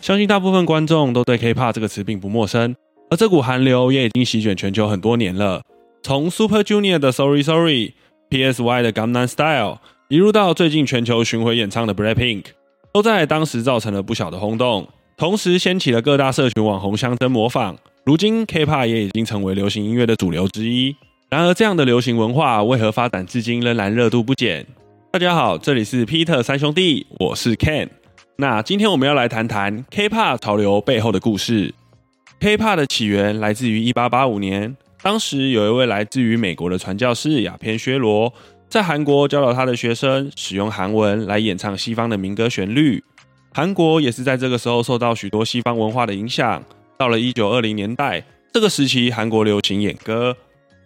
[0.00, 2.74] 相信大部分观众都对 K-pop 这个词并不陌生，
[3.10, 5.60] 而这股韩流也已经席卷全球很多年了。
[6.02, 7.92] 从 Super Junior 的 Sorry Sorry、
[8.30, 9.78] PSY 的 Gangnam Style，
[10.08, 12.44] 一路到最近全球巡回演唱的 Blackpink，
[12.94, 17.76] 都在当时造成了不小的轰动，同时掀起了各大社群网红相争模仿。
[18.06, 20.96] 如今 K-pop 也已经成为流行音乐的主流之一。
[21.28, 24.66] 然而，这样的流行文化为何发展至今仍然热度不减？
[25.12, 27.99] 大家好，这里是 Peter 三兄弟，我是 Ken。
[28.40, 31.74] 那今天我们要来谈谈 K-pop 潮流背后的故事。
[32.40, 34.76] K-pop 的起源来自于1885年。
[35.02, 38.32] 当时有一位来自于美国的传教士亚片薛罗，
[38.70, 43.04] 在韩国教导他的学生使用韩文来演唱西方的民歌旋律。
[43.52, 46.62] 韩国也是在这个时候受到许多西方文化的影响。
[46.96, 48.24] 到了一九二零年代，
[48.54, 50.34] 这个时期韩国流行演歌，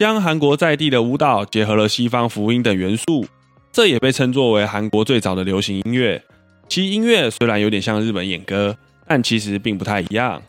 [0.00, 3.24] 将韩国在地的舞蹈结合了西方福音等元素，
[3.70, 6.20] 这也被称作为韩国最早的流行音乐。
[6.68, 8.76] 其音乐虽然有点像日本演歌，
[9.06, 10.42] 但其实并不太一样。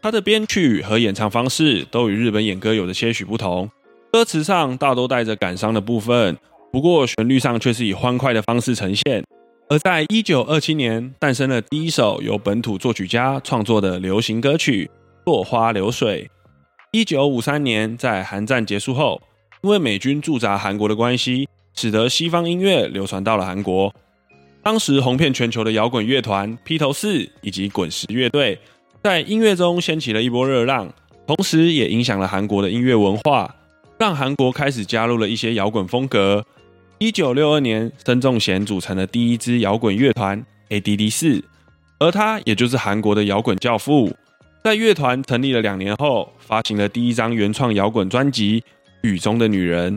[0.00, 3.68] 它的编曲和演唱方式都与日本演歌有着些许不同，
[4.12, 6.36] 歌词上大多带着感伤的部分，
[6.72, 9.24] 不过旋律上却是以欢快的方式呈现。
[9.68, 14.84] 而在一九二七年诞生了第一首由本土作曲家创作的流行歌曲
[15.24, 16.24] 《落花流水》。
[16.92, 19.20] 一九五三年，在韩战结束后，
[19.62, 23.92] 因为美军驻扎韩国的关系，使得西方音乐流传到了韩国。
[24.66, 28.58] 当时红遍全球的摇滚乐团披头士以及滚石乐队。
[29.00, 30.92] 在音乐中掀起了一波热浪，
[31.24, 33.54] 同时也影响了韩国的音乐文化，
[33.96, 36.44] 让韩国开始加入了一些摇滚风格。
[36.98, 41.44] 一九六二年，申仲贤组成了第一支摇滚乐团 A.D.D 四，
[42.00, 44.12] 而他也就是韩国的摇滚教父。
[44.64, 48.60] 在乐团成立了两年后，发行了第一张原创摇滚专辑
[49.02, 49.96] 《雨中的女人》。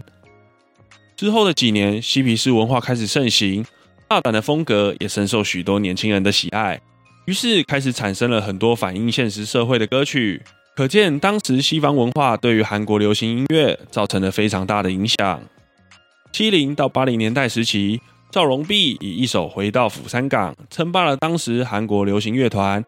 [1.15, 3.65] 之后的几年，嬉皮士文化开始盛行，
[4.09, 6.81] 大胆的风格也深受许多年轻人的喜爱。
[7.27, 10.41] 于是开始产生了很多反映现实社会的歌曲，
[10.75, 15.39] 可见当时西方文化对于韩国流行音乐造成了非常大的影响。
[16.31, 22.83] 七零到八零年代时期，赵荣弼以一首《回到釜山港》称霸了当时韩国流行乐团，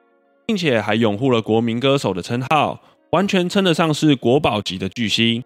[0.47, 5.43] 并且还拥护了国民歌手的称号，完全称得上是国宝级的巨星。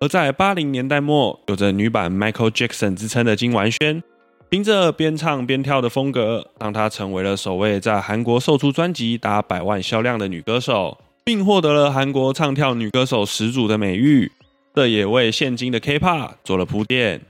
[0.00, 4.02] 而在八零年代末，有着女版 Michael Jackson 之称的金完萱。
[4.50, 14.32] 凭着边唱边跳的风格，让她成为了首位在韩国售出专辑达百万销量的女歌手，并获得了韩国唱跳女歌手始祖的美誉。
[14.74, 17.20] 这也为现今的 K-pop 做了铺垫。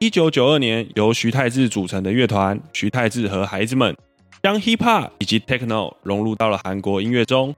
[0.00, 3.96] 一九九二年，由徐太志组成的乐团徐太志和孩子们，
[4.42, 7.54] 将 Hip Hop 以及 Techno 融入到了韩国音乐中。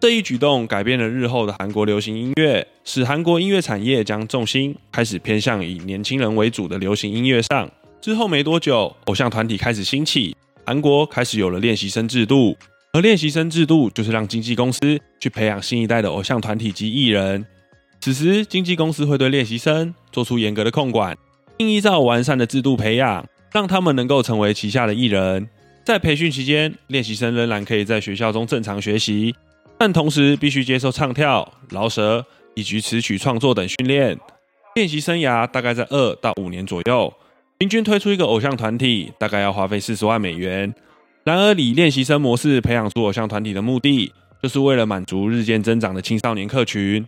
[0.00, 7.70] 这一举动改变了日后的韩国流行音乐，使韩国音乐产业将重心开始偏向以年轻人为主的流行音乐上。
[8.00, 10.34] 之后没多久，偶像团体开始兴起，
[10.64, 12.56] 韩国开始有了练习生制度。
[12.92, 17.44] 而练习生制度就是让经纪公司去培养新一代的偶像团体及艺人。
[18.00, 21.16] 此时，经纪公司会对练习生做出严格的控管，
[21.58, 25.46] 并依照完善的制度培养，让他们能够成为旗下的艺人。
[25.84, 29.34] 在培训期间，练习生仍然可以在学校中正常学习，
[29.78, 32.24] 但同时必须接受唱跳、饶舌
[32.54, 34.18] 以及词曲创作等训练。
[34.74, 37.12] 练习生涯大概在二到五年左右。
[37.60, 40.74] 平均推出一个偶像团体，大概要花费四十万美元。
[41.24, 44.10] 然而，以练习生模式培养出偶像团体的目的，
[44.42, 47.06] 就是为了满足日渐增长的青少年客群。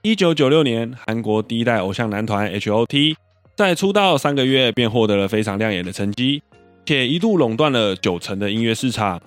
[0.00, 3.14] 一九九六年，韩国第一代偶像男团 H.O.T
[3.54, 6.42] 在出道三个月便获得了非常亮眼的成绩，
[6.86, 9.20] 且一度垄断了九成的音乐市场。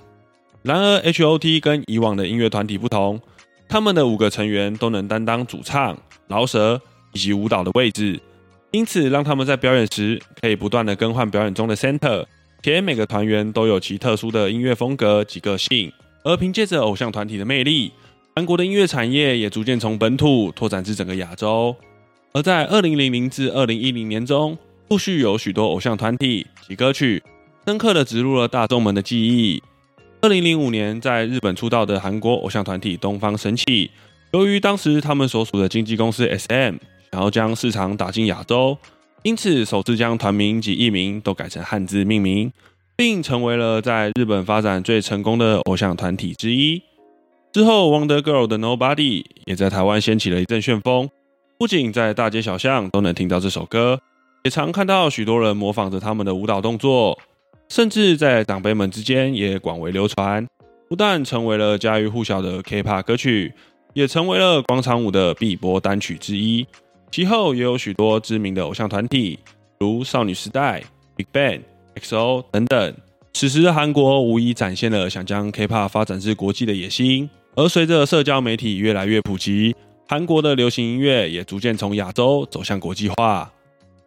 [0.64, 3.22] 然而，H.O.T 跟以往的音乐团体不同，
[3.70, 5.96] 他们的五个成员都能担当主唱、
[6.28, 6.82] 饶舌
[7.14, 8.20] 以及舞蹈的位置。
[8.76, 12.26] 因此，让他们在表演时可以不断的更换表演中的 center，
[12.62, 15.90] 且每个团员都有其特殊的音乐风格及个性。
[16.26, 17.94] 而凭借着偶像团体的魅力，
[18.36, 21.74] 韩国的音乐产业也逐渐从本土拓展至整个亚洲。
[22.34, 24.58] 而在二零零零至二零一零年中，
[24.90, 27.24] 陆续有许多偶像团体及歌曲
[27.66, 29.64] 深刻的植入了大众们的记忆。
[30.20, 33.90] 二零零五年在日本出道的韩国偶像团体东方神起，
[34.34, 36.76] 由于当时他们所属的经纪公司 SM。
[37.12, 38.78] 然后将市场打进亚洲，
[39.24, 42.52] 因此首次将团名及艺名都改成汉字命名，
[42.96, 46.82] 并成为了在日本发展最成功的偶像团体之一。
[47.52, 51.10] 之后，Wonder Girl 的 Nobody 也在台湾掀起了一阵旋风，
[51.58, 54.00] 不仅在大街小巷都能听到这首歌，
[54.44, 57.18] 也常看到许多人模仿着他们的舞蹈动作，
[57.70, 60.46] 甚至在长辈们之间也广为流传。
[60.88, 63.54] 不但成为了家喻户晓的 K-pop 歌曲，
[63.94, 66.68] 也成为了广场舞的必播单曲之一。
[67.16, 69.40] 其后也有许多知名的偶像团体，
[69.80, 70.84] 如少女时代、
[71.16, 71.62] Big Bang、
[71.96, 72.94] XO 等等，
[73.32, 77.30] 此时的韩国无疑展现了想将 K-pop 发展至国际的野心。
[77.56, 79.74] 而随着社交媒体越来越普及，
[80.10, 83.50] 韩国的流行音乐也逐渐从亚洲走向国际化。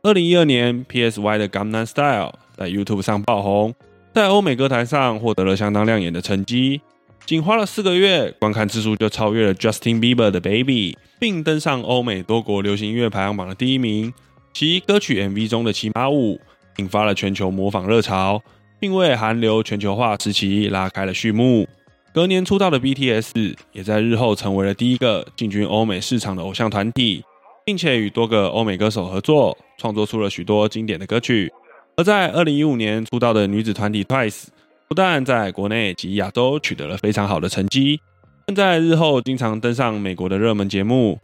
[0.02, 3.74] 二零一二年，PSY 的《Gangnam Style》在 YouTube 上爆红，
[4.12, 6.82] 在欧美歌坛上获得了相当亮眼的成绩。
[7.28, 14.10] 仅花了四个月，观看次数就超越了 Justin Bieber 的《Baby》，并登上欧美多国流行音乐排行榜的第一名。
[14.54, 16.40] 其歌曲 MV 中的骑马舞
[16.78, 18.42] 引发了全球模仿热潮。
[18.80, 21.68] 并为韩流全球化时期拉开了序幕。
[22.14, 27.22] 隔年出道的 BTS 也在日后成为了第一个进军欧美市场的偶像团体，
[27.66, 31.52] 并且与多个欧美歌手合作，创作出了许多经典的歌曲。
[31.96, 34.44] 而在2015年出道的女子团体 Twice，
[34.88, 38.00] 不但在国内及亚洲取得了非常好的成绩，
[38.46, 41.20] 更在日后经常登上美国的热门节目。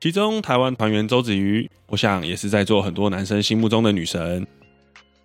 [0.00, 4.46] 其中，台湾团员周子瑜，我想也是在做很多男生心目中的女神。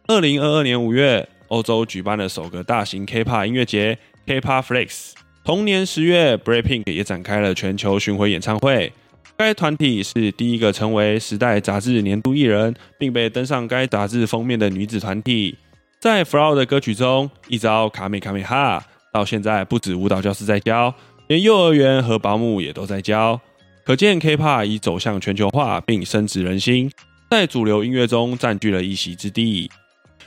[0.08, 1.30] 2022年5月。
[1.50, 3.96] 欧洲举办了首个大型 K-pop 音乐节
[4.26, 5.12] K-pop Flex。
[5.44, 8.92] 同年十月，Breaking 也展开了全球巡回演唱会。
[9.38, 15.56] 该团体是第一个成为《时代》杂志年度艺人，并被登上该杂志封面的女子团体。
[16.04, 18.84] 在 Flow 的歌曲中，一招卡美卡美哈，
[19.14, 20.94] 到现在不止舞蹈教室在教，
[21.30, 23.40] 连幼儿园和保姆也都在教。
[23.86, 26.92] 可见 K-pop 已走向全球化，并深植人心，
[27.32, 29.72] 在主流音乐中占据了一席之地。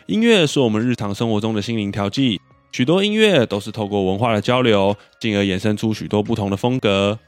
[0.06, 2.40] 音乐是我们日常生活中的心灵调剂，
[2.72, 7.18] 许多音乐都是透过文化的交流，进而衍生出许多不同的风格。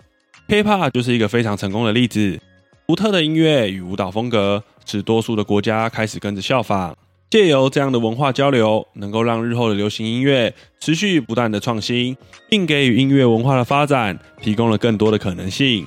[0.49, 2.41] K-pop 就是一个非常成功的例子。
[2.87, 6.97] 独特的音乐与舞蹈风格，使多数的国家开始跟着效仿。
[7.31, 12.17] 借由这样的文化交流，能够让日后的流行音乐持续不断的创新，
[12.49, 15.87] 并给予音乐文化的发展提供了更多的可能性。